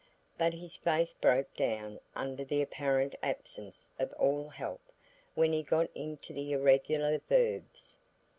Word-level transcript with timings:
But 0.35 0.53
his 0.55 0.77
faith 0.77 1.13
broke 1.21 1.53
down 1.55 1.99
under 2.15 2.43
the 2.43 2.59
apparent 2.59 3.13
absence 3.21 3.91
of 3.99 4.11
all 4.13 4.49
help 4.49 4.81
when 5.35 5.53
he 5.53 5.61
got 5.61 5.91
into 5.93 6.33
the 6.33 6.53
irregular 6.53 7.21
verbs. 7.29 7.97